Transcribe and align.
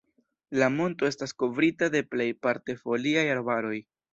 La 0.61 0.69
monto 0.77 1.09
estas 1.09 1.35
kovrita 1.43 1.91
de 1.97 2.03
plejparte 2.15 2.79
foliaj 2.83 3.29
arbaroj. 3.39 3.79